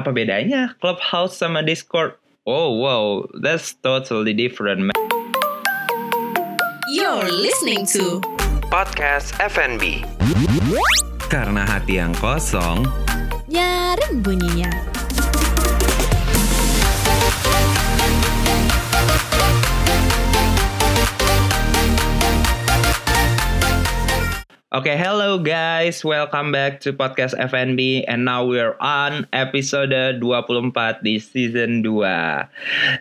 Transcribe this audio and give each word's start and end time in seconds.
Apa 0.00 0.16
bedanya 0.16 0.72
Clubhouse 0.80 1.36
sama 1.36 1.60
Discord? 1.60 2.16
Oh 2.48 2.72
wow, 2.72 3.28
that's 3.44 3.76
totally 3.84 4.32
different. 4.32 4.88
Man. 4.88 4.96
You're 6.96 7.28
listening 7.28 7.84
to 7.92 8.24
Podcast 8.72 9.36
FNB. 9.36 10.00
Karena 11.28 11.68
hati 11.68 12.00
yang 12.00 12.16
kosong 12.16 12.88
Nyaring 13.52 14.24
Bunyinya. 14.24 14.69
Okay, 24.70 24.94
hello 24.94 25.42
guys. 25.42 26.06
Welcome 26.06 26.54
back 26.54 26.78
to 26.86 26.94
podcast 26.94 27.34
FNB 27.34 28.06
and 28.06 28.22
now 28.22 28.46
we're 28.46 28.78
on 28.78 29.26
episode 29.34 29.90
24 29.90 31.02
di 31.02 31.18
season 31.18 31.82
2. 31.82 32.06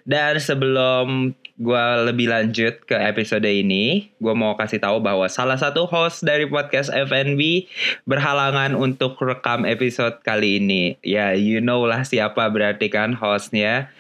Dan 0.02 0.42
sebelum 0.42 1.38
gue 1.62 1.86
lebih 2.10 2.34
lanjut 2.34 2.74
ke 2.90 2.98
episode 2.98 3.46
ini, 3.46 4.10
gue 4.18 4.34
mau 4.34 4.58
kasih 4.58 4.82
tahu 4.82 4.98
bahwa 4.98 5.30
salah 5.30 5.62
satu 5.62 5.86
host 5.86 6.26
dari 6.26 6.50
podcast 6.50 6.90
FNB 6.90 7.70
berhalangan 8.10 8.74
untuk 8.74 9.22
rekam 9.22 9.62
episode 9.70 10.26
kali 10.26 10.58
ini. 10.58 10.98
Ya, 11.06 11.38
you 11.38 11.62
know 11.62 11.86
lah 11.86 12.02
siapa 12.02 12.50
berarti 12.50 12.90
kan 12.90 13.14
hostnya. 13.14 13.94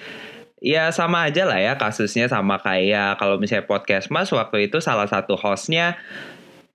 Ya 0.58 0.90
sama 0.90 1.30
aja 1.30 1.46
lah 1.46 1.62
ya 1.62 1.78
kasusnya 1.78 2.34
sama 2.34 2.58
kayak 2.66 3.22
kalau 3.22 3.38
misalnya 3.38 3.70
podcast 3.70 4.10
Mas 4.10 4.34
waktu 4.34 4.74
itu 4.74 4.82
salah 4.82 5.06
satu 5.06 5.38
hostnya 5.38 6.02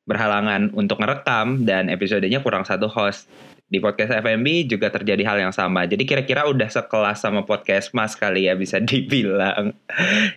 berhalangan 0.04 0.72
untuk 0.76 1.00
ngerekam 1.00 1.64
dan 1.64 1.88
episodenya 1.88 2.40
kurang 2.44 2.64
satu 2.64 2.88
host. 2.88 3.28
Di 3.64 3.80
podcast 3.80 4.12
FMB 4.12 4.68
juga 4.70 4.92
terjadi 4.92 5.24
hal 5.24 5.40
yang 5.40 5.50
sama. 5.50 5.88
Jadi 5.88 6.04
kira-kira 6.04 6.44
udah 6.46 6.68
sekelas 6.68 7.24
sama 7.24 7.48
podcast 7.48 7.90
Mas 7.96 8.12
kali 8.12 8.46
ya 8.46 8.54
bisa 8.54 8.78
dibilang. 8.78 9.72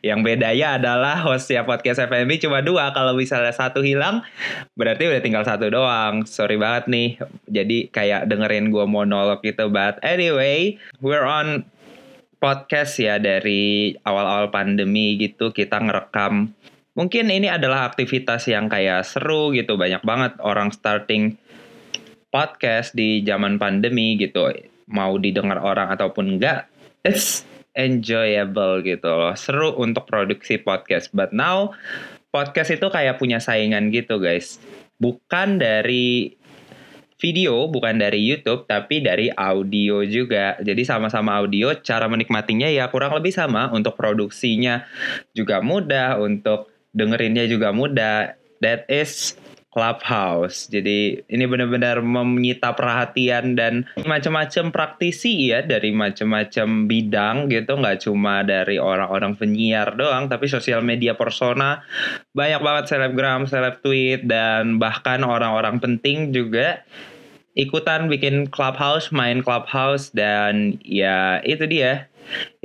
Yang 0.02 0.20
bedanya 0.24 0.80
adalah 0.80 1.22
hostnya 1.22 1.68
podcast 1.68 2.02
FMB 2.08 2.40
cuma 2.40 2.64
dua. 2.64 2.96
Kalau 2.96 3.14
misalnya 3.14 3.52
satu 3.52 3.84
hilang 3.84 4.24
berarti 4.80 5.12
udah 5.12 5.22
tinggal 5.22 5.44
satu 5.44 5.68
doang. 5.70 6.24
Sorry 6.24 6.56
banget 6.56 6.88
nih. 6.88 7.10
Jadi 7.52 7.78
kayak 7.92 8.32
dengerin 8.32 8.72
gue 8.72 8.86
monolog 8.88 9.44
gitu. 9.44 9.70
But 9.70 10.00
anyway, 10.02 10.80
we're 11.04 11.28
on 11.28 11.68
podcast 12.38 13.02
ya 13.02 13.18
dari 13.18 13.98
awal-awal 14.06 14.54
pandemi 14.54 15.18
gitu 15.18 15.50
kita 15.50 15.82
ngerekam 15.82 16.54
mungkin 16.98 17.30
ini 17.30 17.48
adalah 17.48 17.86
aktivitas 17.88 18.50
yang 18.50 18.66
kayak 18.68 19.06
seru 19.06 19.54
gitu. 19.54 19.78
Banyak 19.78 20.02
banget 20.02 20.34
orang 20.42 20.74
starting 20.74 21.38
podcast 22.34 22.98
di 22.98 23.22
zaman 23.22 23.62
pandemi 23.62 24.18
gitu. 24.18 24.50
Mau 24.90 25.16
didengar 25.22 25.62
orang 25.62 25.94
ataupun 25.94 26.36
enggak 26.36 26.66
it's 27.06 27.46
enjoyable 27.78 28.82
gitu 28.82 29.08
loh. 29.08 29.38
Seru 29.38 29.78
untuk 29.78 30.10
produksi 30.10 30.58
podcast. 30.58 31.14
But 31.14 31.32
now 31.32 31.78
podcast 32.34 32.74
itu 32.74 32.90
kayak 32.90 33.22
punya 33.22 33.38
saingan 33.38 33.94
gitu 33.94 34.18
guys. 34.18 34.58
Bukan 34.98 35.62
dari 35.62 36.34
video 37.18 37.66
bukan 37.66 37.98
dari 37.98 38.22
YouTube 38.22 38.70
tapi 38.70 39.02
dari 39.02 39.30
audio 39.34 40.06
juga. 40.06 40.58
Jadi 40.62 40.86
sama-sama 40.86 41.38
audio, 41.38 41.74
cara 41.82 42.06
menikmatinya 42.06 42.70
ya 42.70 42.90
kurang 42.94 43.14
lebih 43.18 43.34
sama. 43.34 43.70
Untuk 43.74 43.98
produksinya 43.98 44.86
juga 45.34 45.62
mudah, 45.62 46.22
untuk 46.22 46.77
dengerinnya 46.98 47.46
juga 47.46 47.70
mudah. 47.70 48.34
That 48.66 48.90
is 48.90 49.38
Clubhouse. 49.78 50.66
Jadi 50.74 51.22
ini 51.30 51.46
benar-benar 51.46 52.02
menyita 52.02 52.74
perhatian 52.74 53.54
dan 53.54 53.86
macam-macam 53.94 54.74
praktisi 54.74 55.54
ya 55.54 55.62
dari 55.62 55.94
macam-macam 55.94 56.90
bidang 56.90 57.46
gitu, 57.54 57.78
nggak 57.78 58.10
cuma 58.10 58.42
dari 58.42 58.82
orang-orang 58.82 59.38
penyiar 59.38 59.94
doang, 59.94 60.34
tapi 60.34 60.50
sosial 60.50 60.82
media 60.82 61.14
persona 61.14 61.86
banyak 62.34 62.58
banget 62.58 62.84
selebgram, 62.90 63.46
seleb 63.46 63.78
tweet 63.86 64.26
dan 64.26 64.82
bahkan 64.82 65.22
orang-orang 65.22 65.78
penting 65.78 66.34
juga 66.34 66.82
ikutan 67.54 68.10
bikin 68.10 68.50
clubhouse, 68.50 69.14
main 69.14 69.46
clubhouse 69.46 70.10
dan 70.10 70.82
ya 70.82 71.38
itu 71.46 71.70
dia. 71.70 72.10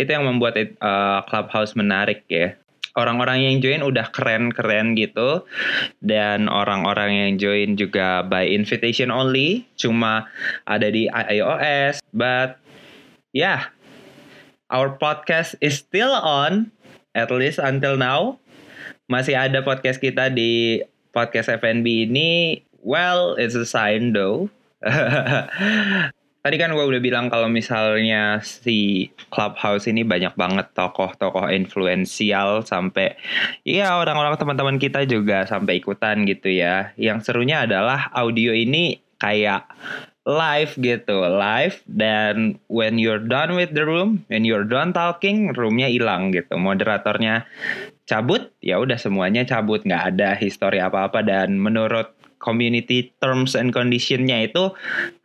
Itu 0.00 0.16
yang 0.16 0.24
membuat 0.24 0.56
uh, 0.80 1.22
clubhouse 1.28 1.76
menarik 1.76 2.24
ya. 2.26 2.56
Orang-orang 2.92 3.44
yang 3.44 3.56
join 3.64 3.80
udah 3.80 4.12
keren-keren 4.12 4.92
gitu 4.94 5.48
dan 6.04 6.52
orang-orang 6.52 7.10
yang 7.12 7.32
join 7.40 7.74
juga 7.74 8.20
by 8.26 8.44
invitation 8.44 9.08
only, 9.08 9.64
cuma 9.80 10.28
ada 10.68 10.92
di 10.92 11.08
iOS. 11.08 12.04
But 12.12 12.60
yeah, 13.32 13.72
our 14.68 14.92
podcast 15.00 15.56
is 15.64 15.80
still 15.80 16.12
on 16.12 16.72
at 17.16 17.32
least 17.32 17.60
until 17.60 17.96
now. 17.96 18.36
Masih 19.08 19.36
ada 19.36 19.64
podcast 19.64 20.00
kita 20.00 20.32
di 20.32 20.80
podcast 21.12 21.48
FNB 21.48 22.08
ini. 22.08 22.60
Well, 22.82 23.38
it's 23.38 23.54
a 23.54 23.64
sign 23.64 24.12
though 24.12 24.50
Tadi 26.42 26.58
kan 26.58 26.74
gue 26.74 26.82
udah 26.82 26.98
bilang 26.98 27.30
kalau 27.30 27.46
misalnya 27.46 28.42
si 28.42 29.06
Clubhouse 29.30 29.86
ini 29.86 30.02
banyak 30.02 30.34
banget 30.34 30.74
tokoh-tokoh 30.74 31.46
influensial 31.54 32.66
sampai 32.66 33.14
ya 33.62 33.94
orang-orang 33.94 34.34
teman-teman 34.34 34.74
kita 34.82 35.06
juga 35.06 35.46
sampai 35.46 35.78
ikutan 35.78 36.26
gitu 36.26 36.50
ya. 36.50 36.90
Yang 36.98 37.30
serunya 37.30 37.62
adalah 37.62 38.10
audio 38.10 38.50
ini 38.50 38.98
kayak 39.22 39.70
live 40.26 40.74
gitu, 40.82 41.18
live 41.30 41.78
dan 41.86 42.58
when 42.66 42.98
you're 42.98 43.22
done 43.22 43.54
with 43.54 43.70
the 43.70 43.86
room, 43.86 44.26
when 44.26 44.42
you're 44.42 44.66
done 44.66 44.90
talking, 44.90 45.54
roomnya 45.54 45.86
hilang 45.90 46.34
gitu. 46.34 46.58
Moderatornya 46.58 47.46
cabut, 48.06 48.50
ya 48.58 48.82
udah 48.82 48.98
semuanya 48.98 49.46
cabut, 49.46 49.86
nggak 49.86 50.18
ada 50.18 50.34
histori 50.34 50.82
apa-apa 50.82 51.22
dan 51.22 51.58
menurut 51.58 52.14
community 52.42 53.14
terms 53.22 53.54
and 53.54 53.70
conditionnya 53.70 54.50
itu 54.50 54.74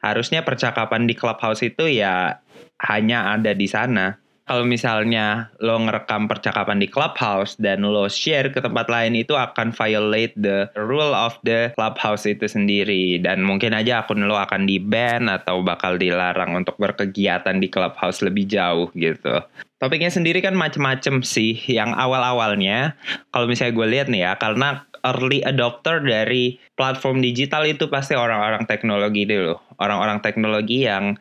harusnya 0.06 0.46
percakapan 0.46 1.10
di 1.10 1.18
clubhouse 1.18 1.66
itu 1.66 1.90
ya 1.90 2.38
hanya 2.86 3.34
ada 3.34 3.58
di 3.58 3.66
sana. 3.66 4.22
Kalau 4.48 4.64
misalnya 4.64 5.52
lo 5.60 5.76
ngerekam 5.76 6.32
percakapan 6.32 6.80
di 6.80 6.88
clubhouse 6.88 7.60
dan 7.60 7.84
lo 7.84 8.08
share 8.08 8.48
ke 8.48 8.64
tempat 8.64 8.88
lain 8.88 9.20
itu 9.20 9.36
akan 9.36 9.76
violate 9.76 10.32
the 10.40 10.72
rule 10.80 11.12
of 11.12 11.36
the 11.44 11.76
clubhouse 11.76 12.24
itu 12.24 12.48
sendiri 12.48 13.20
dan 13.20 13.44
mungkin 13.44 13.76
aja 13.76 14.08
akun 14.08 14.24
lo 14.24 14.40
akan 14.40 14.64
di 14.64 14.80
ban 14.80 15.28
atau 15.28 15.60
bakal 15.68 16.00
dilarang 16.00 16.56
untuk 16.56 16.80
berkegiatan 16.80 17.60
di 17.60 17.68
clubhouse 17.68 18.24
lebih 18.24 18.48
jauh 18.48 18.88
gitu. 18.96 19.44
Topiknya 19.84 20.10
sendiri 20.16 20.40
kan 20.40 20.56
macem-macem 20.56 21.28
sih. 21.28 21.60
Yang 21.68 22.00
awal-awalnya 22.00 22.96
kalau 23.36 23.52
misalnya 23.52 23.76
gue 23.76 23.88
lihat 24.00 24.08
nih 24.08 24.32
ya 24.32 24.40
karena 24.40 24.88
early 25.07 25.40
adopter 25.47 26.03
dari 26.03 26.59
platform 26.75 27.23
digital 27.23 27.63
itu 27.63 27.88
pasti 27.88 28.13
orang-orang 28.13 28.68
teknologi 28.68 29.23
dulu. 29.23 29.56
Orang-orang 29.79 30.19
teknologi 30.19 30.84
yang 30.84 31.16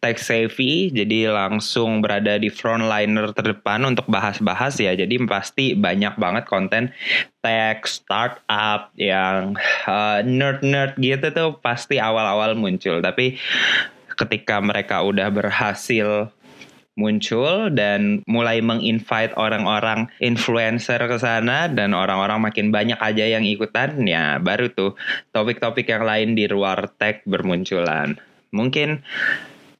tech 0.00 0.16
savvy 0.16 0.88
jadi 0.88 1.28
langsung 1.28 2.00
berada 2.00 2.40
di 2.40 2.48
frontliner 2.48 3.36
terdepan 3.36 3.84
untuk 3.84 4.08
bahas-bahas 4.08 4.80
ya 4.80 4.96
jadi 4.96 5.12
pasti 5.28 5.76
banyak 5.76 6.16
banget 6.16 6.48
konten 6.48 6.88
tech 7.44 7.84
startup 7.84 8.88
yang 8.96 9.60
uh, 9.84 10.24
nerd-nerd 10.24 10.96
gitu 10.96 11.28
tuh 11.36 11.60
pasti 11.60 12.00
awal-awal 12.00 12.56
muncul 12.56 13.04
tapi 13.04 13.36
ketika 14.16 14.56
mereka 14.64 15.04
udah 15.04 15.28
berhasil 15.28 16.32
muncul 17.00 17.72
dan 17.72 18.20
mulai 18.28 18.60
menginvite 18.60 19.32
orang-orang 19.40 20.12
influencer 20.20 21.00
ke 21.00 21.16
sana 21.16 21.72
dan 21.72 21.96
orang-orang 21.96 22.44
makin 22.44 22.68
banyak 22.68 23.00
aja 23.00 23.24
yang 23.24 23.48
ikutan 23.48 24.04
ya 24.04 24.36
baru 24.36 24.68
tuh 24.68 25.00
topik-topik 25.32 25.88
yang 25.88 26.04
lain 26.04 26.36
di 26.36 26.44
luar 26.44 26.92
tech 27.00 27.24
bermunculan. 27.24 28.20
Mungkin 28.52 29.00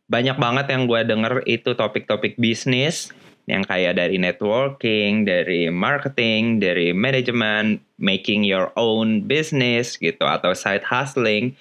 banyak 0.08 0.40
banget 0.40 0.66
yang 0.72 0.88
gue 0.88 1.00
denger 1.04 1.34
itu 1.44 1.76
topik-topik 1.76 2.40
bisnis 2.40 3.12
yang 3.50 3.66
kayak 3.66 3.98
dari 3.98 4.16
networking, 4.16 5.26
dari 5.26 5.66
marketing, 5.66 6.62
dari 6.62 6.94
manajemen, 6.94 7.82
making 7.98 8.46
your 8.46 8.70
own 8.78 9.26
business 9.26 9.98
gitu 9.98 10.22
atau 10.22 10.54
side 10.54 10.86
hustling. 10.86 11.58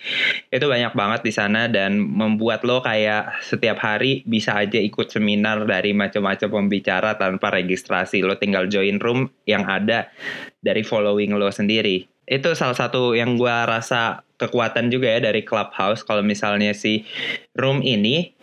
Itu 0.54 0.70
banyak 0.70 0.94
banget 0.94 1.22
di 1.26 1.34
sana 1.34 1.66
dan 1.66 1.98
membuat 1.98 2.62
lo 2.62 2.86
kayak 2.86 3.42
setiap 3.42 3.82
hari 3.82 4.22
bisa 4.30 4.54
aja 4.54 4.78
ikut 4.78 5.10
seminar 5.10 5.66
dari 5.66 5.92
macam-macam 5.98 6.50
pembicara 6.62 7.18
tanpa 7.18 7.50
registrasi. 7.50 8.22
Lo 8.22 8.38
tinggal 8.38 8.70
join 8.70 9.02
room 9.02 9.34
yang 9.50 9.66
ada 9.66 10.14
dari 10.62 10.86
following 10.86 11.34
lo 11.34 11.50
sendiri. 11.50 12.06
Itu 12.30 12.54
salah 12.54 12.78
satu 12.78 13.18
yang 13.18 13.42
gue 13.42 13.50
rasa 13.50 14.22
kekuatan 14.38 14.88
juga 14.94 15.18
ya 15.18 15.20
dari 15.20 15.44
Clubhouse 15.44 16.06
kalau 16.06 16.24
misalnya 16.24 16.72
si 16.72 17.04
room 17.58 17.82
ini 17.84 18.38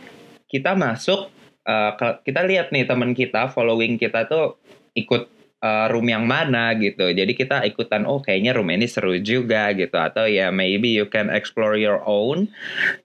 kita 0.50 0.74
masuk 0.76 1.35
uh, 1.66 1.92
kita 2.22 2.46
lihat 2.46 2.70
nih 2.70 2.86
teman 2.86 3.12
kita 3.12 3.50
following 3.50 3.98
kita 3.98 4.24
tuh 4.30 4.56
ikut 4.96 5.28
uh, 5.60 5.86
room 5.92 6.06
yang 6.08 6.24
mana 6.24 6.72
gitu. 6.78 7.10
Jadi 7.12 7.32
kita 7.36 7.66
ikutan 7.66 8.06
oh 8.06 8.22
kayaknya 8.22 8.56
room 8.56 8.70
ini 8.72 8.86
seru 8.88 9.18
juga 9.20 9.74
gitu 9.74 9.98
atau 9.98 10.24
ya 10.30 10.54
maybe 10.54 10.94
you 10.94 11.10
can 11.10 11.28
explore 11.28 11.76
your 11.76 12.00
own 12.06 12.48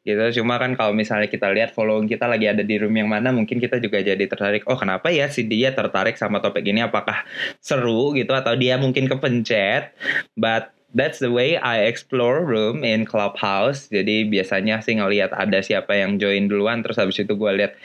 gitu. 0.06 0.42
Cuma 0.42 0.62
kan 0.62 0.78
kalau 0.78 0.94
misalnya 0.96 1.28
kita 1.28 1.52
lihat 1.52 1.74
following 1.74 2.08
kita 2.08 2.30
lagi 2.30 2.48
ada 2.48 2.64
di 2.64 2.76
room 2.80 2.96
yang 2.96 3.10
mana 3.12 3.34
mungkin 3.34 3.58
kita 3.60 3.82
juga 3.82 4.00
jadi 4.00 4.24
tertarik 4.30 4.64
oh 4.70 4.78
kenapa 4.78 5.10
ya 5.12 5.28
si 5.28 5.44
dia 5.44 5.74
tertarik 5.74 6.16
sama 6.16 6.40
topik 6.40 6.64
ini 6.64 6.86
apakah 6.86 7.26
seru 7.60 8.14
gitu 8.16 8.32
atau 8.32 8.54
dia 8.56 8.78
mungkin 8.78 9.10
kepencet 9.10 9.92
but 10.38 10.72
That's 10.92 11.24
the 11.24 11.32
way 11.32 11.56
I 11.56 11.88
explore 11.88 12.44
room 12.44 12.84
in 12.84 13.08
Clubhouse. 13.08 13.88
Jadi 13.88 14.28
biasanya 14.28 14.84
sih 14.84 15.00
ngelihat 15.00 15.32
ada 15.32 15.64
siapa 15.64 15.96
yang 15.96 16.20
join 16.20 16.52
duluan, 16.52 16.84
terus 16.84 17.00
habis 17.00 17.16
itu 17.16 17.32
gue 17.32 17.52
lihat 17.56 17.80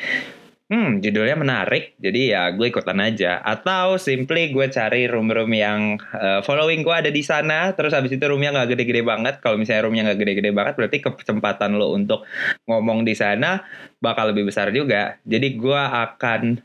hmm 0.67 0.99
judulnya 0.99 1.37
menarik 1.39 1.95
jadi 2.03 2.21
ya 2.33 2.43
gue 2.55 2.67
ikutan 2.71 2.99
aja. 2.99 3.39
Atau 3.43 3.99
simply 4.03 4.51
gue 4.51 4.67
cari 4.71 5.07
room-room 5.07 5.51
yang 5.55 5.81
uh, 6.15 6.43
following 6.43 6.83
gue 6.83 6.95
ada 6.95 7.11
di 7.11 7.23
sana 7.23 7.71
terus 7.75 7.95
habis 7.95 8.15
itu 8.15 8.25
roomnya 8.27 8.51
nggak 8.55 8.75
gede-gede 8.75 9.03
banget. 9.07 9.35
Kalau 9.43 9.57
misalnya 9.59 9.87
roomnya 9.87 10.03
nggak 10.11 10.21
gede-gede 10.23 10.51
banget 10.51 10.75
berarti 10.79 10.99
kesempatan 11.03 11.71
lo 11.79 11.95
untuk 11.95 12.27
ngomong 12.67 13.07
di 13.07 13.15
sana 13.15 13.63
bakal 14.03 14.35
lebih 14.35 14.51
besar 14.51 14.75
juga. 14.75 15.19
Jadi 15.23 15.55
gue 15.55 15.83
akan 15.83 16.61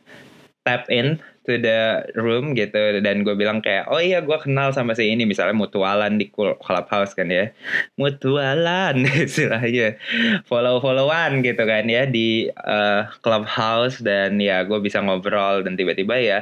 tap 0.61 0.85
in 0.93 1.17
to 1.45 1.57
the 1.57 2.05
room 2.17 2.53
gitu. 2.53 3.01
Dan 3.01 3.25
gue 3.25 3.33
bilang 3.33 3.59
kayak 3.59 3.89
oh 3.89 3.97
iya 3.97 4.21
gue 4.21 4.37
kenal 4.37 4.69
sama 4.73 4.93
si 4.93 5.09
ini. 5.09 5.25
Misalnya 5.25 5.57
mutualan 5.57 6.21
di 6.21 6.29
clubhouse 6.33 7.17
kan 7.17 7.29
ya. 7.29 7.49
Mutualan 7.97 9.05
istilahnya. 9.25 9.97
Follow 10.45 10.77
followan 10.83 11.41
gitu 11.41 11.63
kan 11.65 11.89
ya 11.89 12.05
di 12.05 12.49
uh, 12.53 13.09
clubhouse. 13.25 13.99
Dan 14.01 14.37
ya 14.37 14.61
gue 14.67 14.77
bisa 14.79 15.01
ngobrol. 15.01 15.65
Dan 15.65 15.73
tiba-tiba 15.73 16.17
ya 16.21 16.39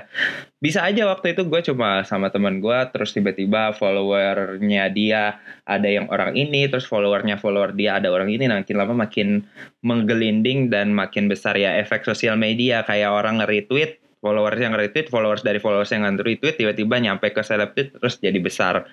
bisa 0.60 0.84
aja 0.84 1.08
waktu 1.08 1.40
itu 1.40 1.48
gue 1.48 1.64
cuma 1.72 2.04
sama 2.04 2.28
teman 2.36 2.60
gue 2.60 2.80
terus 2.92 3.16
tiba-tiba 3.16 3.72
followernya 3.72 4.92
dia 4.92 5.40
ada 5.64 5.88
yang 5.88 6.12
orang 6.12 6.36
ini. 6.36 6.68
Terus 6.68 6.84
followernya 6.84 7.40
follower 7.40 7.72
dia 7.72 8.04
ada 8.04 8.12
orang 8.12 8.28
ini. 8.28 8.52
Nanti 8.52 8.76
lama 8.76 8.92
makin 8.92 9.48
menggelinding 9.80 10.68
dan 10.68 10.92
makin 10.92 11.32
besar 11.32 11.56
ya 11.56 11.80
efek 11.80 12.04
sosial 12.04 12.36
media. 12.36 12.84
Kayak 12.84 13.16
orang 13.16 13.40
nge-retweet 13.40 14.09
followers 14.20 14.60
yang 14.60 14.76
retweet, 14.76 15.08
followers 15.08 15.42
dari 15.42 15.58
followers 15.60 15.90
yang 15.92 16.04
retweet 16.20 16.60
tiba-tiba 16.60 17.00
nyampe 17.00 17.32
ke 17.32 17.42
celebrity 17.44 17.92
terus 17.96 18.20
jadi 18.20 18.40
besar. 18.40 18.86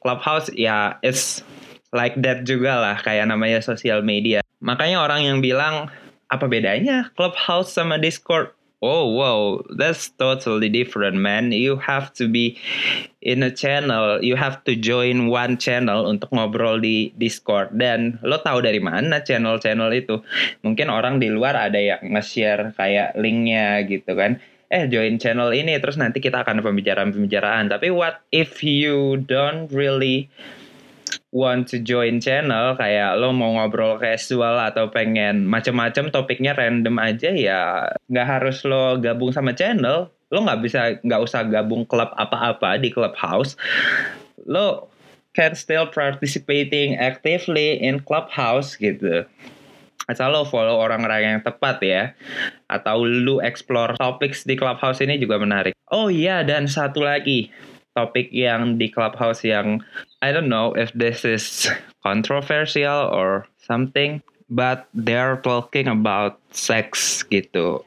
Clubhouse 0.00 0.48
ya 0.56 0.96
it's 1.04 1.44
like 1.92 2.16
that 2.20 2.42
juga 2.48 2.80
lah 2.80 2.96
kayak 3.00 3.28
namanya 3.28 3.60
sosial 3.60 4.00
media. 4.00 4.40
Makanya 4.64 5.04
orang 5.04 5.28
yang 5.28 5.38
bilang 5.44 5.92
apa 6.32 6.48
bedanya 6.48 7.12
Clubhouse 7.14 7.76
sama 7.76 8.00
Discord? 8.00 8.56
Oh 8.82 9.14
wow, 9.14 9.62
that's 9.78 10.10
totally 10.18 10.66
different 10.66 11.14
man. 11.14 11.54
You 11.54 11.78
have 11.78 12.10
to 12.18 12.26
be 12.26 12.58
in 13.22 13.46
a 13.46 13.52
channel, 13.54 14.18
you 14.18 14.34
have 14.34 14.58
to 14.66 14.74
join 14.74 15.30
one 15.30 15.54
channel 15.54 16.10
untuk 16.10 16.34
ngobrol 16.34 16.82
di 16.82 17.14
Discord 17.14 17.78
dan 17.78 18.18
lo 18.26 18.42
tahu 18.42 18.58
dari 18.58 18.82
mana 18.82 19.22
channel-channel 19.22 19.86
itu. 19.94 20.18
Mungkin 20.66 20.90
orang 20.90 21.22
di 21.22 21.30
luar 21.30 21.54
ada 21.54 21.78
yang 21.78 22.02
nge-share 22.02 22.74
kayak 22.74 23.14
linknya 23.14 23.86
gitu 23.86 24.18
kan 24.18 24.42
eh 24.72 24.88
join 24.88 25.20
channel 25.20 25.52
ini 25.52 25.76
terus 25.76 26.00
nanti 26.00 26.24
kita 26.24 26.40
akan 26.48 26.64
pembicaraan-pembicaraan. 26.64 27.68
Tapi 27.68 27.92
what 27.92 28.24
if 28.32 28.64
you 28.64 29.20
don't 29.28 29.68
really 29.68 30.32
want 31.28 31.68
to 31.68 31.76
join 31.76 32.24
channel? 32.24 32.72
Kayak 32.80 33.20
lo 33.20 33.36
mau 33.36 33.52
ngobrol 33.52 34.00
casual 34.00 34.56
atau 34.56 34.88
pengen 34.88 35.44
macam-macam 35.44 36.08
topiknya 36.08 36.56
random 36.56 36.96
aja 36.96 37.36
ya 37.36 37.92
nggak 38.08 38.28
harus 38.40 38.64
lo 38.64 38.96
gabung 38.96 39.36
sama 39.36 39.52
channel. 39.52 40.08
Lo 40.32 40.40
nggak 40.40 40.60
bisa 40.64 40.96
nggak 41.04 41.20
usah 41.20 41.44
gabung 41.52 41.84
klub 41.84 42.08
apa-apa 42.16 42.80
di 42.80 42.88
clubhouse. 42.88 43.60
Lo 44.48 44.88
can 45.36 45.52
still 45.52 45.84
participating 45.84 46.96
actively 46.96 47.76
in 47.76 48.00
clubhouse 48.00 48.80
gitu. 48.80 49.28
Asal 50.08 50.32
lo 50.32 50.48
follow 50.48 50.80
orang-orang 50.80 51.20
yang 51.28 51.40
tepat 51.44 51.76
ya 51.84 52.16
atau 52.72 53.04
lu 53.04 53.44
explore 53.44 53.92
topik 54.00 54.32
di 54.48 54.56
clubhouse 54.56 55.04
ini 55.04 55.20
juga 55.20 55.36
menarik. 55.36 55.76
Oh 55.92 56.08
iya 56.08 56.40
dan 56.40 56.64
satu 56.64 57.04
lagi 57.04 57.52
topik 57.92 58.32
yang 58.32 58.80
di 58.80 58.88
clubhouse 58.88 59.44
yang 59.44 59.84
I 60.24 60.32
don't 60.32 60.48
know 60.48 60.72
if 60.72 60.88
this 60.96 61.28
is 61.28 61.68
controversial 62.00 63.12
or 63.12 63.44
something 63.60 64.24
but 64.48 64.88
they're 64.96 65.36
talking 65.44 65.92
about 65.92 66.40
sex 66.56 67.20
gitu. 67.28 67.84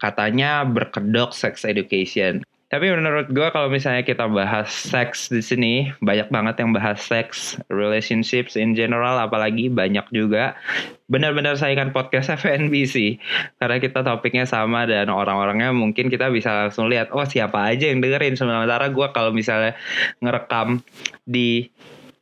Katanya 0.00 0.64
berkedok 0.64 1.36
sex 1.36 1.68
education 1.68 2.40
tapi 2.66 2.90
menurut 2.90 3.30
gue 3.30 3.46
kalau 3.54 3.70
misalnya 3.70 4.02
kita 4.02 4.26
bahas 4.26 4.66
seks 4.66 5.30
di 5.30 5.38
sini 5.38 5.94
banyak 6.02 6.26
banget 6.34 6.58
yang 6.58 6.74
bahas 6.74 6.98
seks, 6.98 7.54
relationships 7.70 8.58
in 8.58 8.74
general, 8.74 9.22
apalagi 9.22 9.70
banyak 9.70 10.02
juga. 10.10 10.58
Benar-benar 11.06 11.54
saingan 11.54 11.94
podcast 11.94 12.34
FNB 12.34 12.74
sih 12.90 13.22
karena 13.62 13.78
kita 13.78 14.02
topiknya 14.02 14.50
sama 14.50 14.82
dan 14.82 15.06
orang-orangnya 15.06 15.70
mungkin 15.70 16.10
kita 16.10 16.26
bisa 16.34 16.66
langsung 16.66 16.90
lihat 16.90 17.14
oh 17.14 17.22
siapa 17.22 17.70
aja 17.70 17.86
yang 17.86 18.02
dengerin. 18.02 18.34
Sementara 18.34 18.90
gue 18.90 19.06
kalau 19.14 19.30
misalnya 19.30 19.78
ngerekam 20.18 20.82
di 21.22 21.70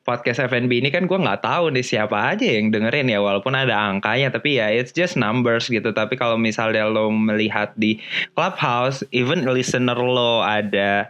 podcast 0.05 0.45
FNB 0.45 0.85
ini 0.85 0.93
kan 0.93 1.09
gue 1.09 1.17
nggak 1.17 1.41
tahu 1.41 1.73
nih 1.73 1.83
siapa 1.83 2.37
aja 2.37 2.45
yang 2.45 2.69
dengerin 2.69 3.09
ya 3.09 3.25
walaupun 3.25 3.57
ada 3.57 3.73
angkanya 3.89 4.29
tapi 4.29 4.61
ya 4.61 4.69
it's 4.69 4.93
just 4.93 5.17
numbers 5.17 5.67
gitu 5.73 5.91
tapi 5.97 6.15
kalau 6.21 6.37
misalnya 6.37 6.85
lo 6.85 7.09
melihat 7.09 7.73
di 7.81 7.97
clubhouse 8.37 9.01
even 9.17 9.49
listener 9.49 9.97
lo 9.97 10.45
ada 10.45 11.09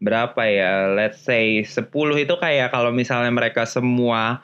berapa 0.00 0.40
ya 0.46 0.94
let's 0.94 1.20
say 1.20 1.60
10 1.66 1.90
itu 2.22 2.34
kayak 2.38 2.70
kalau 2.70 2.94
misalnya 2.94 3.34
mereka 3.34 3.68
semua 3.68 4.40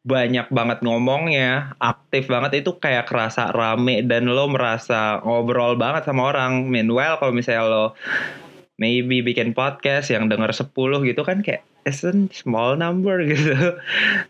banyak 0.00 0.48
banget 0.48 0.80
ngomongnya, 0.80 1.76
aktif 1.76 2.24
banget 2.24 2.64
itu 2.64 2.80
kayak 2.80 3.04
kerasa 3.04 3.52
rame 3.52 4.00
dan 4.00 4.32
lo 4.32 4.48
merasa 4.48 5.20
ngobrol 5.20 5.76
banget 5.76 6.08
sama 6.08 6.32
orang. 6.32 6.72
Meanwhile 6.72 7.20
kalau 7.20 7.36
misalnya 7.36 7.68
lo 7.68 7.84
maybe 8.80 9.20
bikin 9.20 9.52
podcast 9.52 10.08
yang 10.08 10.32
denger 10.32 10.56
10 10.56 10.72
gitu 11.04 11.20
kan 11.20 11.44
kayak 11.44 11.68
it's 11.84 12.04
a 12.04 12.12
small 12.32 12.76
number 12.76 13.22
gitu. 13.30 13.76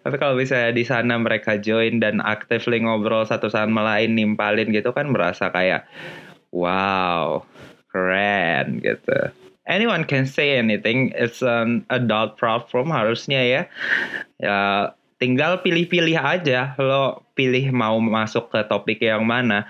Tapi 0.02 0.16
kalau 0.18 0.38
misalnya 0.38 0.74
di 0.74 0.84
sana 0.86 1.18
mereka 1.18 1.58
join 1.58 1.98
dan 1.98 2.22
actively 2.22 2.82
ngobrol 2.82 3.26
satu 3.26 3.50
sama 3.50 3.82
lain 3.82 4.14
nimpalin 4.14 4.70
gitu 4.70 4.94
kan 4.94 5.10
merasa 5.10 5.50
kayak 5.50 5.86
wow, 6.54 7.42
keren 7.90 8.82
gitu. 8.82 9.30
Anyone 9.70 10.02
can 10.02 10.26
say 10.26 10.58
anything. 10.58 11.14
It's 11.14 11.46
an 11.46 11.86
adult 11.94 12.34
platform 12.40 12.90
harusnya 12.90 13.40
ya. 13.42 13.62
Ya 14.42 14.58
tinggal 15.20 15.60
pilih-pilih 15.60 16.16
aja 16.16 16.74
lo 16.80 17.28
pilih 17.36 17.70
mau 17.76 18.00
masuk 18.00 18.48
ke 18.50 18.64
topik 18.66 19.04
yang 19.04 19.28
mana 19.28 19.68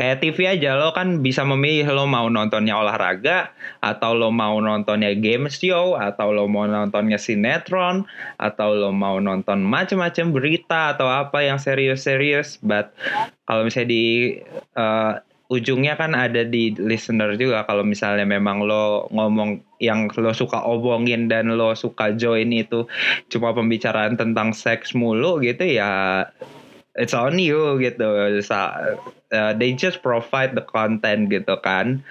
kayak 0.00 0.24
TV 0.24 0.48
aja 0.48 0.80
lo 0.80 0.96
kan 0.96 1.20
bisa 1.20 1.44
memilih 1.44 1.92
lo 1.92 2.08
mau 2.08 2.24
nontonnya 2.32 2.72
olahraga 2.72 3.52
atau 3.84 4.16
lo 4.16 4.32
mau 4.32 4.56
nontonnya 4.56 5.12
game 5.12 5.52
show 5.52 5.92
atau 5.92 6.32
lo 6.32 6.48
mau 6.48 6.64
nontonnya 6.64 7.20
sinetron 7.20 8.08
atau 8.40 8.72
lo 8.72 8.96
mau 8.96 9.20
nonton 9.20 9.60
macam-macam 9.60 10.32
berita 10.32 10.96
atau 10.96 11.04
apa 11.04 11.44
yang 11.44 11.60
serius-serius. 11.60 12.56
But 12.64 12.96
kalau 13.44 13.68
misalnya 13.68 13.92
di 13.92 14.06
uh, 14.72 15.20
ujungnya 15.52 16.00
kan 16.00 16.16
ada 16.16 16.48
di 16.48 16.72
listener 16.80 17.36
juga 17.36 17.68
kalau 17.68 17.84
misalnya 17.84 18.24
memang 18.24 18.64
lo 18.64 19.04
ngomong 19.12 19.60
yang 19.84 20.08
lo 20.16 20.32
suka 20.32 20.64
obongin 20.64 21.28
dan 21.28 21.52
lo 21.52 21.76
suka 21.76 22.16
join 22.16 22.48
itu 22.56 22.88
cuma 23.28 23.52
pembicaraan 23.52 24.16
tentang 24.16 24.56
seks 24.56 24.96
mulu 24.96 25.44
gitu 25.44 25.66
ya 25.76 26.24
it's 26.96 27.12
on 27.12 27.36
you 27.36 27.76
gitu 27.82 28.06
uh, 29.32 29.54
they 29.54 29.72
just 29.72 30.02
provide 30.02 30.54
the 30.54 30.62
content 30.62 31.30
gitu 31.30 31.56
kan. 31.62 32.02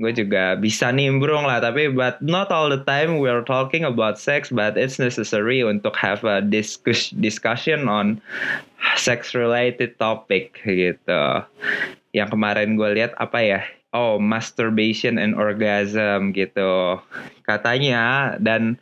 Gue 0.00 0.12
juga 0.12 0.56
bisa 0.56 0.92
nimbrung 0.92 1.44
lah 1.44 1.60
tapi 1.60 1.92
but 1.92 2.20
not 2.24 2.48
all 2.48 2.68
the 2.68 2.80
time 2.84 3.20
we're 3.20 3.44
talking 3.44 3.84
about 3.84 4.16
sex 4.16 4.48
but 4.48 4.76
it's 4.76 4.96
necessary 5.00 5.60
untuk 5.60 5.96
have 5.96 6.24
a 6.24 6.40
discuss 6.40 7.12
discussion 7.20 7.88
on 7.88 8.20
sex 8.96 9.32
related 9.36 9.96
topic 10.00 10.56
gitu. 10.64 11.44
Yang 12.16 12.28
kemarin 12.32 12.76
gue 12.76 12.90
lihat 12.96 13.12
apa 13.20 13.38
ya? 13.40 13.60
Oh 13.90 14.22
masturbation 14.22 15.18
and 15.18 15.34
orgasm 15.34 16.30
gitu 16.30 17.00
katanya. 17.44 18.36
Dan 18.38 18.78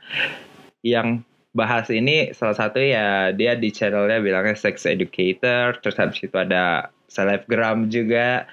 yang 0.85 1.25
bahas 1.57 1.91
ini 1.91 2.31
salah 2.37 2.55
satu 2.55 2.79
ya 2.79 3.35
dia 3.35 3.59
di 3.59 3.73
channelnya 3.73 4.23
bilangnya 4.23 4.55
sex 4.55 4.87
educator 4.87 5.75
terus 5.81 5.97
habis 5.99 6.21
itu 6.23 6.37
ada 6.37 6.93
selebgram 7.09 7.89
juga. 7.89 8.47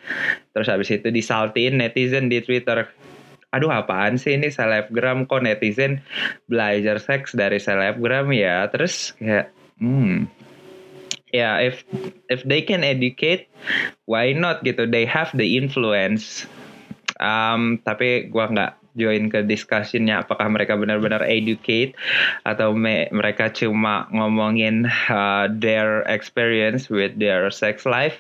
Terus 0.56 0.68
habis 0.72 0.90
itu 0.90 1.12
disaltin 1.12 1.78
netizen 1.84 2.32
di 2.32 2.42
twitter. 2.42 2.88
Aduh 3.54 3.72
apaan 3.72 4.16
sih 4.20 4.36
ini 4.36 4.52
selebgram? 4.52 5.28
Kok 5.28 5.44
netizen 5.44 6.02
belajar 6.48 6.98
seks 6.98 7.36
dari 7.36 7.60
selebgram 7.62 8.32
ya? 8.32 8.68
Terus 8.72 9.14
kayak 9.20 9.52
hmm. 9.80 10.28
Yeah 11.36 11.60
if 11.60 11.84
if 12.32 12.48
they 12.48 12.64
can 12.64 12.82
educate 12.82 13.52
why 14.08 14.32
not 14.32 14.64
gitu? 14.64 14.88
They 14.88 15.04
have 15.04 15.36
the 15.36 15.60
influence. 15.60 16.48
Um, 17.20 17.80
tapi 17.84 18.28
gua 18.28 18.52
nggak 18.52 18.85
join 18.96 19.28
ke 19.28 19.44
discussionnya 19.44 20.24
apakah 20.24 20.48
mereka 20.48 20.80
benar-benar 20.80 21.22
educate 21.28 21.94
atau 22.48 22.72
me- 22.72 23.12
mereka 23.12 23.52
cuma 23.52 24.08
ngomongin 24.12 24.88
uh, 25.12 25.48
their 25.52 26.04
experience 26.08 26.88
with 26.88 27.16
their 27.20 27.52
sex 27.52 27.84
life. 27.84 28.18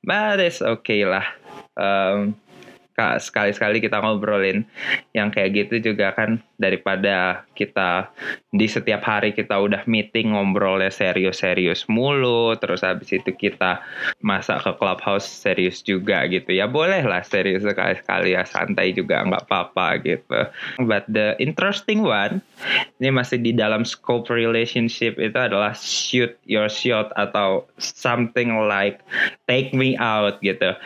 But 0.00 0.40
it's 0.40 0.64
okay 0.64 1.04
lah. 1.04 1.26
Um, 1.76 2.34
sekali-sekali 3.20 3.80
kita 3.80 4.02
ngobrolin 4.02 4.66
yang 5.16 5.32
kayak 5.32 5.66
gitu 5.66 5.92
juga 5.92 6.12
kan 6.12 6.42
daripada 6.60 7.48
kita 7.56 8.12
di 8.52 8.68
setiap 8.68 9.00
hari 9.00 9.32
kita 9.32 9.56
udah 9.56 9.88
meeting 9.88 10.36
ngobrolnya 10.36 10.92
serius-serius 10.92 11.88
mulu 11.88 12.52
terus 12.60 12.84
habis 12.84 13.08
itu 13.14 13.32
kita 13.32 13.80
masa 14.20 14.60
ke 14.60 14.72
clubhouse 14.76 15.24
serius 15.24 15.80
juga 15.80 16.28
gitu. 16.28 16.52
Ya 16.52 16.68
boleh 16.68 17.00
lah 17.06 17.24
serius 17.24 17.64
sekali-sekali 17.64 18.36
ya 18.36 18.44
santai 18.44 18.92
juga 18.92 19.24
nggak 19.24 19.48
apa-apa 19.48 20.02
gitu. 20.04 20.40
But 20.84 21.08
the 21.08 21.38
interesting 21.40 22.04
one 22.04 22.44
ini 23.00 23.08
masih 23.08 23.40
di 23.40 23.56
dalam 23.56 23.88
scope 23.88 24.28
relationship 24.28 25.16
itu 25.16 25.38
adalah 25.38 25.72
shoot 25.72 26.36
your 26.44 26.68
shot 26.68 27.08
atau 27.16 27.64
something 27.80 28.52
like 28.68 29.00
take 29.48 29.72
me 29.72 29.96
out 29.96 30.38
gitu 30.44 30.76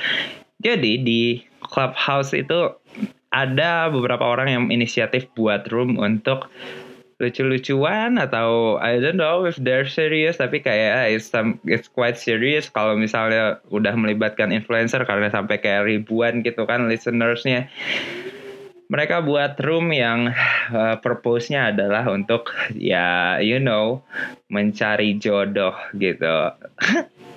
jadi 0.64 0.92
di 1.04 1.44
Clubhouse 1.60 2.32
itu 2.32 2.72
ada 3.34 3.92
beberapa 3.92 4.24
orang 4.24 4.48
yang 4.48 4.64
inisiatif 4.72 5.28
buat 5.36 5.68
room 5.68 6.00
untuk 6.00 6.48
lucu-lucuan 7.22 8.18
atau 8.18 8.80
I 8.82 8.98
don't 8.98 9.20
know 9.20 9.46
if 9.46 9.54
they're 9.60 9.86
serious 9.86 10.42
tapi 10.42 10.58
kayak 10.58 11.14
it's, 11.14 11.30
some, 11.30 11.62
it's 11.62 11.86
quite 11.86 12.18
serious 12.18 12.66
kalau 12.66 12.98
misalnya 12.98 13.62
udah 13.70 13.94
melibatkan 13.94 14.50
influencer 14.50 15.02
karena 15.06 15.30
sampai 15.30 15.62
kayak 15.62 15.86
ribuan 15.86 16.42
gitu 16.42 16.66
kan 16.66 16.90
listenersnya. 16.90 17.70
Mereka 18.92 19.24
buat 19.24 19.56
room 19.64 19.90
yang 19.96 20.30
uh, 20.70 20.96
purpose-nya 21.00 21.72
adalah 21.72 22.04
untuk 22.12 22.52
ya 22.76 23.40
you 23.40 23.56
know 23.56 24.04
mencari 24.52 25.16
jodoh 25.16 25.74
gitu 25.96 26.52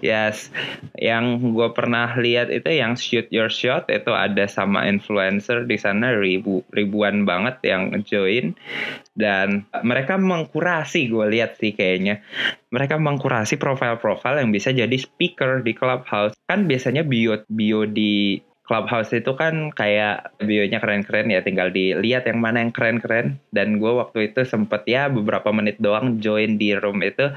Yes, 0.00 0.48
yang 0.96 1.52
gue 1.52 1.68
pernah 1.76 2.08
lihat 2.16 2.48
itu 2.48 2.72
yang 2.72 2.96
shoot 2.96 3.28
your 3.28 3.52
shot 3.52 3.84
itu 3.92 4.08
ada 4.08 4.48
sama 4.48 4.88
influencer 4.88 5.68
di 5.68 5.76
sana 5.76 6.16
ribu 6.16 6.64
ribuan 6.72 7.28
banget 7.28 7.60
yang 7.60 7.92
join 8.02 8.56
dan 9.12 9.68
mereka 9.84 10.16
mengkurasi 10.16 11.12
gue 11.12 11.26
lihat 11.28 11.60
sih 11.60 11.76
kayaknya. 11.76 12.24
Mereka 12.72 12.96
mengkurasi 12.96 13.60
profil-profil 13.60 14.40
yang 14.40 14.50
bisa 14.50 14.72
jadi 14.72 14.96
speaker 14.96 15.60
di 15.60 15.76
clubhouse. 15.76 16.32
Kan 16.48 16.64
biasanya 16.64 17.04
bio 17.04 17.44
bio 17.52 17.84
di 17.84 18.40
Clubhouse 18.72 19.12
itu 19.12 19.36
kan 19.36 19.68
kayak 19.76 20.32
bionya 20.40 20.80
keren-keren 20.80 21.28
ya 21.28 21.44
tinggal 21.44 21.68
dilihat 21.68 22.24
yang 22.24 22.40
mana 22.40 22.64
yang 22.64 22.72
keren-keren. 22.72 23.36
Dan 23.52 23.76
gue 23.76 23.92
waktu 23.92 24.32
itu 24.32 24.48
sempet 24.48 24.88
ya 24.88 25.12
beberapa 25.12 25.52
menit 25.52 25.76
doang 25.76 26.24
join 26.24 26.56
di 26.56 26.72
room 26.72 27.04
itu 27.04 27.28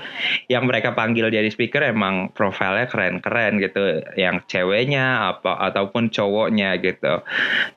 yang 0.48 0.64
mereka 0.64 0.96
panggil 0.96 1.28
jadi 1.28 1.52
speaker 1.52 1.84
emang 1.84 2.32
profilnya 2.32 2.88
keren-keren 2.88 3.60
gitu. 3.60 4.00
Yang 4.16 4.48
ceweknya 4.48 5.36
apa 5.36 5.60
ataupun 5.76 6.08
cowoknya 6.08 6.80
gitu. 6.80 7.20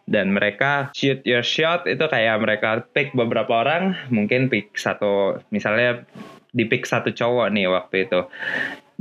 Dan 0.06 0.30
mereka 0.30 0.94
shoot 0.94 1.26
your 1.26 1.42
shot 1.42 1.82
itu 1.90 2.06
kayak 2.06 2.38
mereka 2.38 2.86
pick 2.94 3.10
beberapa 3.10 3.66
orang 3.66 3.98
mungkin 4.14 4.46
pick 4.46 4.78
satu 4.78 5.42
misalnya 5.50 6.06
di 6.54 6.62
pick 6.62 6.86
satu 6.86 7.10
cowok 7.10 7.50
nih 7.50 7.66
waktu 7.66 8.06
itu. 8.06 8.22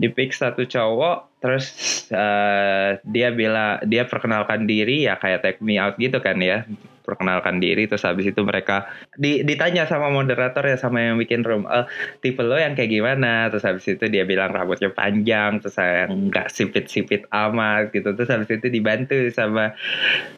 Di 0.02 0.10
pick 0.10 0.34
satu 0.34 0.66
cowok 0.66 1.37
terus 1.38 1.70
uh, 2.10 2.98
dia 3.06 3.29
bilang 3.29 3.84
dia 3.86 4.10
perkenalkan 4.10 4.65
diri 4.65 5.06
ya 5.06 5.22
kayak 5.22 5.46
take 5.46 5.62
me 5.62 5.77
out 5.77 5.96
gitu 6.01 6.17
kan 6.17 6.38
ya. 6.41 6.65
Perkenalkan 7.08 7.63
diri 7.63 7.88
terus 7.88 8.03
habis 8.03 8.27
itu 8.27 8.44
mereka 8.44 8.91
di, 9.15 9.39
ditanya 9.39 9.88
sama 9.88 10.12
moderator 10.12 10.60
ya 10.67 10.75
sama 10.75 11.00
yang 11.00 11.15
bikin 11.15 11.39
room 11.39 11.63
uh, 11.63 11.88
tipe 12.20 12.44
lo 12.44 12.60
yang 12.60 12.75
kayak 12.75 12.91
gimana. 12.91 13.48
Terus 13.48 13.63
habis 13.63 13.88
itu 13.88 14.12
dia 14.12 14.27
bilang 14.27 14.51
rambutnya 14.51 14.91
panjang 14.91 15.63
terus 15.63 15.79
saya 15.79 16.12
nggak 16.12 16.51
sipit-sipit 16.51 17.24
amat 17.32 17.96
gitu. 17.96 18.12
Terus 18.12 18.27
habis 18.27 18.51
itu 18.51 18.67
dibantu 18.67 19.15
sama 19.32 19.72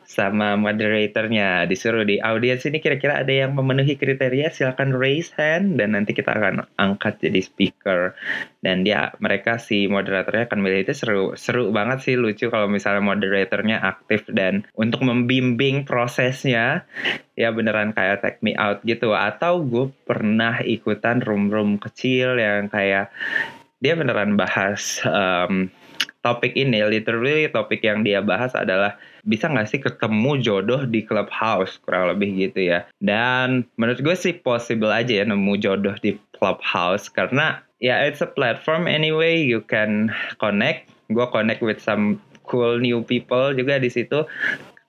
sama 0.06 0.58
moderatornya. 0.62 1.66
Disuruh 1.66 2.06
di 2.06 2.22
audiens 2.22 2.62
ini 2.70 2.78
kira-kira 2.78 3.26
ada 3.26 3.34
yang 3.34 3.58
memenuhi 3.58 3.98
kriteria 3.98 4.54
silakan 4.54 4.94
raise 4.94 5.34
hand 5.42 5.82
dan 5.82 5.98
nanti 5.98 6.14
kita 6.14 6.38
akan 6.38 6.70
angkat 6.78 7.18
jadi 7.18 7.42
speaker. 7.42 8.14
Dan 8.62 8.86
dia 8.86 9.10
mereka 9.18 9.58
si 9.58 9.90
moderatornya 9.90 10.46
akan 10.46 10.60
milih 10.62 10.86
itu 10.90 11.06
seru 11.06 11.38
seru 11.38 11.70
banget 11.70 12.02
sih 12.02 12.16
lucu 12.18 12.50
kalau 12.50 12.66
misalnya 12.66 13.06
moderatornya 13.06 13.78
aktif 13.86 14.26
dan 14.34 14.66
untuk 14.74 15.06
membimbing 15.06 15.86
prosesnya 15.86 16.82
ya 17.38 17.54
beneran 17.54 17.94
kayak 17.94 18.26
take 18.26 18.42
me 18.42 18.58
out 18.58 18.82
gitu. 18.82 19.14
Atau 19.14 19.62
gue 19.70 19.94
pernah 20.10 20.58
ikutan 20.66 21.22
room-room 21.22 21.78
kecil 21.78 22.42
yang 22.42 22.74
kayak 22.74 23.14
dia 23.86 23.94
beneran 23.94 24.34
bahas 24.34 24.98
um, 25.06 25.70
topik 26.26 26.58
ini 26.58 26.82
literally 26.84 27.46
topik 27.54 27.86
yang 27.86 28.02
dia 28.02 28.20
bahas 28.20 28.52
adalah 28.58 28.98
bisa 29.24 29.46
nggak 29.46 29.70
sih 29.70 29.80
ketemu 29.80 30.42
jodoh 30.42 30.84
di 30.90 31.06
clubhouse? 31.06 31.78
kurang 31.86 32.18
lebih 32.18 32.50
gitu 32.50 32.66
ya. 32.74 32.90
Dan 32.98 33.70
menurut 33.78 34.02
gue 34.02 34.16
sih 34.18 34.34
possible 34.42 34.90
aja 34.90 35.22
ya 35.22 35.26
nemu 35.30 35.54
jodoh 35.62 35.94
di 36.02 36.18
clubhouse 36.34 37.08
karena 37.14 37.62
ya 37.80 38.06
it's 38.06 38.22
a 38.22 38.30
platform. 38.30 38.86
Anyway 38.86 39.44
you 39.44 39.64
can 39.64 40.12
connect. 40.38 40.92
Gue 41.10 41.26
connect 41.34 41.66
with 41.66 41.82
some 41.82 42.22
cool 42.46 42.78
new 42.78 43.02
people 43.02 43.56
juga 43.56 43.82
di 43.82 43.90
situ. 43.90 44.28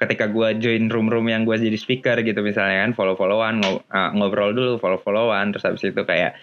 Ketika 0.01 0.33
gue 0.33 0.57
join 0.57 0.89
room-room 0.89 1.29
yang 1.29 1.45
gue 1.45 1.61
jadi 1.61 1.77
speaker 1.77 2.17
gitu 2.25 2.41
misalnya 2.41 2.89
kan 2.89 2.97
follow-followan 2.97 3.61
uh, 3.65 4.11
ngobrol 4.17 4.53
dulu 4.53 4.81
follow-followan. 4.81 5.53
Terus 5.53 5.65
habis 5.65 5.85
itu 5.93 6.03
kayak 6.05 6.37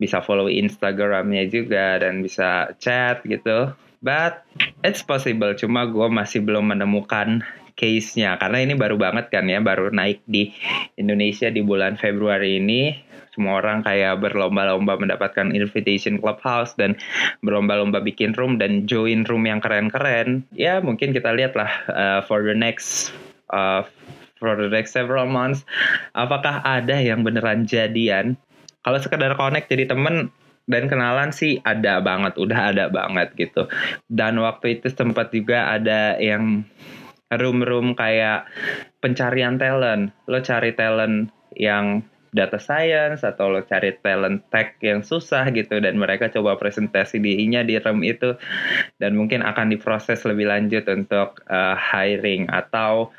bisa 0.00 0.24
follow 0.24 0.48
Instagramnya 0.48 1.48
juga 1.48 2.00
dan 2.00 2.24
bisa 2.24 2.72
chat 2.80 3.20
gitu. 3.28 3.72
But 4.04 4.44
it's 4.84 5.00
possible 5.00 5.56
cuma 5.56 5.88
gue 5.88 6.08
masih 6.12 6.44
belum 6.44 6.76
menemukan 6.76 7.44
case-nya. 7.76 8.40
Karena 8.40 8.64
ini 8.64 8.74
baru 8.78 8.96
banget 8.96 9.28
kan 9.28 9.48
ya 9.50 9.60
baru 9.60 9.92
naik 9.92 10.24
di 10.24 10.54
Indonesia 10.96 11.50
di 11.50 11.60
bulan 11.60 12.00
Februari 12.00 12.62
ini 12.62 13.03
semua 13.34 13.58
orang 13.58 13.82
kayak 13.82 14.22
berlomba-lomba 14.22 14.94
mendapatkan 14.94 15.50
invitation 15.50 16.22
clubhouse 16.22 16.78
dan 16.78 16.94
berlomba-lomba 17.42 17.98
bikin 17.98 18.30
room 18.38 18.62
dan 18.62 18.86
join 18.86 19.26
room 19.26 19.44
yang 19.44 19.58
keren-keren. 19.58 20.46
Ya 20.54 20.78
mungkin 20.78 21.10
kita 21.10 21.34
lihat 21.34 21.58
lah 21.58 21.70
uh, 21.90 22.20
for 22.22 22.46
the 22.46 22.54
next 22.54 23.10
uh, 23.50 23.82
for 24.38 24.54
the 24.54 24.70
next 24.70 24.94
several 24.94 25.26
months 25.26 25.66
apakah 26.14 26.62
ada 26.62 27.02
yang 27.02 27.26
beneran 27.26 27.66
jadian? 27.66 28.38
Kalau 28.86 29.02
sekedar 29.02 29.34
connect 29.34 29.66
jadi 29.72 29.90
temen 29.90 30.30
dan 30.64 30.88
kenalan 30.88 31.32
sih 31.32 31.60
ada 31.64 32.00
banget 32.00 32.36
udah 32.40 32.72
ada 32.72 32.84
banget 32.88 33.34
gitu. 33.36 33.66
Dan 34.08 34.40
waktu 34.40 34.80
itu 34.80 34.88
sempat 34.92 35.32
juga 35.34 35.74
ada 35.74 36.16
yang 36.20 36.64
room-room 37.32 37.96
kayak 37.96 38.48
pencarian 39.00 39.56
talent. 39.56 40.12
Lo 40.28 40.40
cari 40.40 40.72
talent 40.76 41.32
yang 41.56 42.04
data 42.34 42.58
science 42.58 43.22
atau 43.22 43.46
lo 43.46 43.62
cari 43.62 43.94
talent 44.02 44.42
tech 44.50 44.74
yang 44.82 45.06
susah 45.06 45.46
gitu 45.54 45.78
dan 45.78 45.94
mereka 45.94 46.26
coba 46.34 46.58
presentasi 46.58 47.22
dirinya 47.22 47.62
di 47.62 47.78
room 47.78 48.02
itu 48.02 48.34
dan 48.98 49.14
mungkin 49.14 49.46
akan 49.46 49.70
diproses 49.70 50.26
lebih 50.26 50.50
lanjut 50.50 50.82
untuk 50.90 51.38
uh, 51.46 51.78
hiring 51.78 52.50
atau 52.50 53.14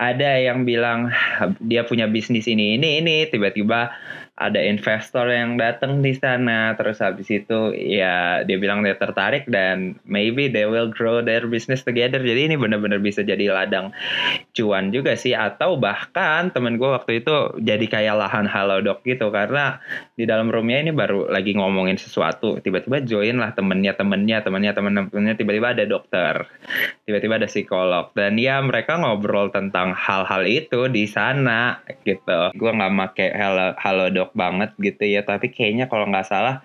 ada 0.00 0.40
yang 0.40 0.64
bilang 0.64 1.12
dia 1.60 1.84
punya 1.84 2.08
bisnis 2.08 2.48
ini 2.48 2.80
ini 2.80 3.04
ini 3.04 3.28
tiba-tiba 3.28 3.92
ada 4.38 4.62
investor 4.62 5.26
yang 5.26 5.58
datang 5.58 5.98
di 5.98 6.14
sana. 6.14 6.78
Terus 6.78 7.02
habis 7.02 7.26
itu 7.26 7.74
ya 7.74 8.46
dia 8.46 8.56
bilang 8.56 8.86
dia 8.86 8.94
tertarik 8.94 9.50
dan 9.50 9.98
maybe 10.06 10.46
they 10.46 10.62
will 10.62 10.86
grow 10.86 11.18
their 11.18 11.50
business 11.50 11.82
together. 11.82 12.22
Jadi 12.22 12.54
ini 12.54 12.54
benar-benar 12.54 13.02
bisa 13.02 13.26
jadi 13.26 13.50
ladang 13.50 13.90
cuan 14.54 14.94
juga 14.94 15.18
sih. 15.18 15.34
Atau 15.34 15.82
bahkan 15.82 16.54
temen 16.54 16.78
gue 16.78 16.86
waktu 16.86 17.26
itu 17.26 17.58
jadi 17.58 17.82
kayak 17.90 18.14
lahan 18.14 18.46
halodoc 18.46 19.02
gitu. 19.02 19.34
Karena 19.34 19.82
di 20.14 20.22
dalam 20.22 20.54
roomnya 20.54 20.86
ini 20.86 20.94
baru 20.94 21.26
lagi 21.26 21.58
ngomongin 21.58 21.98
sesuatu. 21.98 22.62
Tiba-tiba 22.62 23.02
join 23.02 23.42
lah 23.42 23.50
temennya 23.58 23.98
temennya 23.98 24.46
temennya 24.46 24.72
temen-temennya 24.78 25.34
tiba-tiba 25.34 25.74
ada 25.74 25.82
dokter. 25.82 26.46
Tiba-tiba 27.02 27.42
ada 27.42 27.50
psikolog. 27.50 28.14
Dan 28.14 28.38
ya 28.38 28.62
mereka 28.62 29.02
ngobrol 29.02 29.50
tentang 29.50 29.98
hal-hal 29.98 30.46
itu 30.46 30.86
di 30.86 31.10
sana 31.10 31.82
gitu. 32.06 32.54
Gue 32.54 32.70
nggak 32.70 32.92
make 32.94 33.26
halo 33.82 34.06
halodoc 34.28 34.36
banget 34.36 34.70
gitu 34.78 35.04
ya. 35.08 35.24
Tapi 35.24 35.48
kayaknya 35.50 35.88
kalau 35.88 36.06
nggak 36.08 36.28
salah 36.28 36.60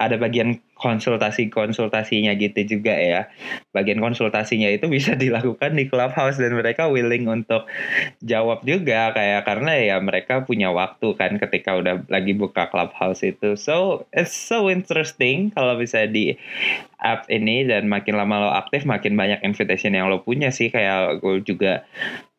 ada 0.00 0.16
bagian 0.16 0.60
konsultasi-konsultasinya 0.74 2.34
gitu 2.34 2.78
juga 2.78 2.94
ya. 2.96 3.30
Bagian 3.70 4.02
konsultasinya 4.02 4.66
itu 4.72 4.90
bisa 4.90 5.14
dilakukan 5.22 5.76
di 5.78 5.86
clubhouse 5.86 6.40
dan 6.40 6.56
mereka 6.56 6.90
willing 6.90 7.28
untuk 7.30 7.68
jawab 8.24 8.64
juga 8.66 9.14
kayak 9.14 9.46
karena 9.46 9.72
ya 9.78 9.96
mereka 10.02 10.42
punya 10.42 10.74
waktu 10.74 11.14
kan 11.14 11.38
ketika 11.38 11.78
udah 11.78 12.02
lagi 12.10 12.34
buka 12.34 12.66
clubhouse 12.72 13.22
itu. 13.22 13.54
So 13.54 14.08
it's 14.10 14.34
so 14.34 14.72
interesting 14.72 15.54
kalau 15.54 15.78
bisa 15.78 16.08
di 16.10 16.34
app 17.02 17.26
ini 17.30 17.66
dan 17.66 17.90
makin 17.90 18.14
lama 18.14 18.46
lo 18.46 18.50
aktif 18.54 18.86
makin 18.86 19.14
banyak 19.14 19.42
invitation 19.46 19.94
yang 19.94 20.10
lo 20.10 20.22
punya 20.24 20.50
sih. 20.50 20.74
Kayak 20.74 21.22
gue 21.22 21.46
juga 21.46 21.86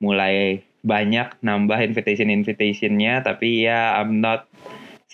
mulai 0.03 0.59
banyak 0.83 1.39
nambah 1.39 1.79
invitation 1.79 2.27
invitationnya 2.27 3.23
tapi 3.23 3.63
ya 3.63 4.03
I'm 4.03 4.19
not 4.19 4.51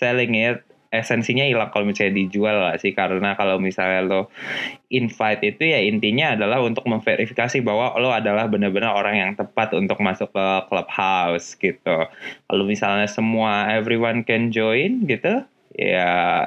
selling 0.00 0.32
it 0.32 0.64
esensinya 0.90 1.46
hilang 1.46 1.70
kalau 1.70 1.86
misalnya 1.86 2.18
dijual 2.18 2.56
lah 2.56 2.74
sih? 2.80 2.96
Karena 2.96 3.38
kalau 3.38 3.62
misalnya 3.62 4.02
lo 4.02 4.20
invite 4.90 5.54
itu 5.54 5.70
ya 5.70 5.78
intinya 5.84 6.34
adalah 6.34 6.58
untuk 6.64 6.82
memverifikasi 6.88 7.62
bahwa 7.62 7.94
lo 8.00 8.10
adalah 8.10 8.50
benar-benar 8.50 8.96
orang 8.96 9.14
yang 9.20 9.30
tepat 9.38 9.76
untuk 9.76 10.00
masuk 10.02 10.32
ke 10.34 10.46
clubhouse 10.66 11.54
gitu. 11.54 12.10
Kalau 12.48 12.64
misalnya 12.66 13.06
semua 13.06 13.70
everyone 13.70 14.26
can 14.26 14.50
join 14.50 15.06
gitu 15.06 15.46
ya 15.78 16.44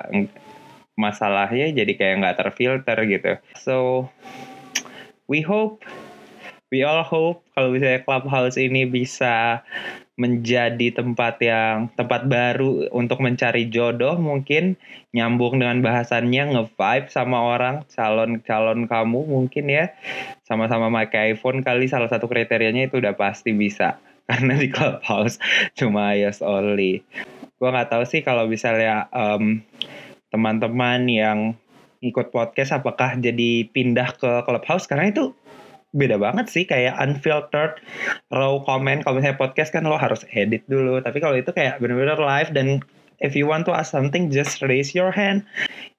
masalahnya 1.00 1.72
jadi 1.72 1.94
kayak 1.96 2.16
nggak 2.20 2.38
terfilter 2.44 2.98
gitu. 3.08 3.32
So 3.56 4.10
we 5.32 5.40
hope 5.40 5.88
we 6.68 6.84
all 6.84 7.06
hope 7.06 7.48
kalau 7.56 7.72
misalnya 7.72 8.04
clubhouse 8.04 8.60
ini 8.60 8.84
bisa 8.84 9.64
menjadi 10.14 10.94
tempat 10.94 11.42
yang 11.42 11.90
tempat 11.98 12.30
baru 12.30 12.86
untuk 12.94 13.18
mencari 13.18 13.66
jodoh 13.74 14.14
mungkin 14.22 14.78
nyambung 15.10 15.58
dengan 15.58 15.82
bahasannya 15.82 16.54
nge-vibe 16.54 17.10
sama 17.10 17.42
orang 17.42 17.82
calon-calon 17.90 18.86
kamu 18.86 19.20
mungkin 19.26 19.66
ya 19.74 19.90
sama-sama 20.46 20.94
pakai 20.94 21.34
iPhone 21.34 21.66
kali 21.66 21.90
salah 21.90 22.14
satu 22.14 22.30
kriterianya 22.30 22.94
itu 22.94 23.02
udah 23.02 23.18
pasti 23.18 23.58
bisa. 23.58 23.98
Karena 24.30 24.56
di 24.56 24.72
clubhouse 24.72 25.42
cuma 25.76 26.16
iOS 26.16 26.46
only. 26.46 27.04
Gue 27.58 27.70
nggak 27.74 27.92
tahu 27.92 28.04
sih 28.08 28.22
kalau 28.24 28.48
misalnya 28.48 29.10
um, 29.12 29.60
teman-teman 30.32 31.10
yang 31.10 31.40
ikut 32.04 32.30
podcast 32.30 32.76
apakah 32.76 33.16
jadi 33.20 33.68
pindah 33.72 34.16
ke 34.16 34.32
clubhouse? 34.48 34.86
Karena 34.86 35.12
itu 35.12 35.36
beda 35.94 36.18
banget 36.18 36.50
sih 36.50 36.66
kayak 36.66 36.98
unfiltered 36.98 37.78
raw 38.34 38.58
comment. 38.66 39.06
Kalau 39.06 39.22
misalnya 39.22 39.38
podcast 39.38 39.70
kan 39.70 39.86
lo 39.86 39.96
harus 39.96 40.26
edit 40.34 40.66
dulu. 40.66 41.00
Tapi 41.00 41.22
kalau 41.22 41.38
itu 41.38 41.54
kayak 41.54 41.78
bener-bener 41.80 42.18
live 42.18 42.50
dan 42.52 42.82
if 43.22 43.38
you 43.38 43.46
want 43.46 43.64
to 43.70 43.72
ask 43.72 43.94
something 43.94 44.34
just 44.34 44.60
raise 44.66 44.98
your 44.98 45.14
hand. 45.14 45.46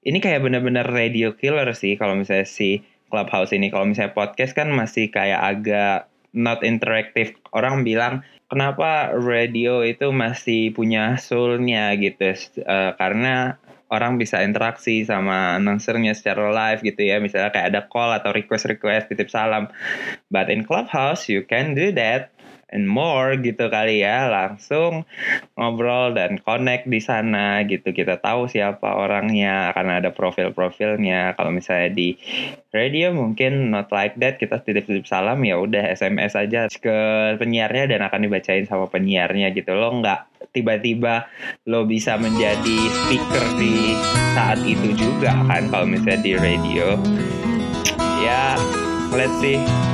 Ini 0.03 0.19
kayak 0.19 0.43
bener-bener 0.43 0.85
radio 0.85 1.31
killer 1.33 1.71
sih 1.71 1.95
kalau 1.95 2.19
misalnya 2.19 2.45
si 2.45 2.83
clubhouse 3.09 3.55
ini. 3.55 3.71
Kalau 3.71 3.87
misalnya 3.87 4.13
podcast 4.13 4.53
kan 4.53 4.69
masih 4.69 5.09
kayak 5.09 5.41
agak 5.41 6.11
not 6.35 6.59
interactive. 6.61 7.31
Orang 7.55 7.87
bilang 7.87 8.21
kenapa 8.51 9.15
radio 9.15 9.81
itu 9.81 10.11
masih 10.11 10.75
punya 10.75 11.15
soulnya? 11.15 11.95
gitu. 11.95 12.35
Uh, 12.67 12.91
karena 12.99 13.55
orang 13.89 14.19
bisa 14.19 14.43
interaksi 14.43 15.07
sama 15.07 15.55
announcernya 15.57 16.11
secara 16.17 16.51
live 16.51 16.83
gitu 16.83 17.01
ya. 17.05 17.23
Misalnya 17.23 17.53
kayak 17.55 17.67
ada 17.71 17.81
call 17.87 18.11
atau 18.17 18.35
request 18.35 18.67
request 18.67 19.09
titip 19.09 19.31
salam. 19.31 19.71
But 20.27 20.51
in 20.51 20.67
clubhouse 20.67 21.31
you 21.31 21.47
can 21.47 21.73
do 21.73 21.95
that 21.95 22.34
and 22.73 22.89
more 22.89 23.37
gitu 23.37 23.69
kali 23.69 24.01
ya. 24.01 24.29
Langsung 24.29 25.05
ngobrol 25.53 26.17
dan 26.17 26.41
connect 26.41 26.89
di 26.89 26.99
sana 27.01 27.61
gitu. 27.67 27.93
Kita 27.93 28.17
tahu 28.17 28.49
siapa 28.49 28.97
orangnya 28.97 29.69
karena 29.77 30.01
ada 30.01 30.09
profil-profilnya. 30.09 31.37
Kalau 31.37 31.51
misalnya 31.53 31.91
di 31.93 32.17
radio 32.73 33.13
mungkin 33.13 33.69
not 33.69 33.89
like 33.93 34.17
that 34.17 34.41
kita 34.41 34.61
titip-titip 34.61 35.05
salam 35.05 35.41
ya 35.45 35.59
udah 35.61 35.93
SMS 35.93 36.33
aja 36.35 36.67
ke 36.67 36.97
penyiarnya 37.37 37.95
dan 37.95 38.01
akan 38.05 38.25
dibacain 38.25 38.65
sama 38.65 38.89
penyiarnya 38.89 39.53
gitu. 39.53 39.71
Lo 39.77 39.93
nggak 40.01 40.51
tiba-tiba 40.55 41.27
lo 41.67 41.83
bisa 41.83 42.15
menjadi 42.15 42.77
speaker 42.89 43.45
di 43.59 43.93
saat 44.35 44.59
itu 44.63 44.95
juga 44.95 45.35
kan 45.47 45.67
kalau 45.69 45.85
misalnya 45.85 46.21
di 46.23 46.33
radio. 46.35 46.97
Ya 48.25 48.57
let's 49.13 49.37
see 49.37 49.84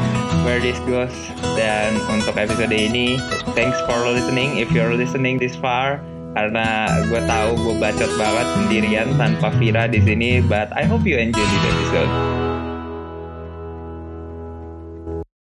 where 0.44 0.60
this 0.60 0.78
goes. 0.90 1.14
Dan 1.54 1.98
untuk 2.10 2.38
episode 2.38 2.74
ini, 2.74 3.22
thanks 3.54 3.78
for 3.86 4.02
listening. 4.10 4.58
If 4.58 4.74
you're 4.74 4.94
listening 4.98 5.38
this 5.38 5.54
far, 5.54 6.02
karena 6.34 6.88
gue 7.12 7.22
tahu 7.28 7.50
gue 7.60 7.76
bacot 7.78 8.12
banget 8.16 8.48
sendirian 8.56 9.08
tanpa 9.20 9.52
Vira 9.60 9.86
di 9.86 10.00
sini, 10.02 10.40
but 10.44 10.72
I 10.74 10.88
hope 10.88 11.04
you 11.04 11.20
enjoy 11.20 11.44
this 11.44 11.66
episode. 11.68 12.41